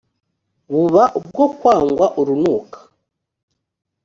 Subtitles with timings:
[0.71, 2.77] buba ubwo kwangwa urunuka